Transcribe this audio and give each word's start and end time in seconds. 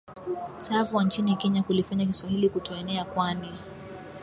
Tsavo 0.57 1.01
nchini 1.01 1.35
kenya 1.35 1.63
kulifanya 1.63 2.05
kiswahili 2.05 2.49
kutoenea 2.49 3.05
kwani 3.05 3.59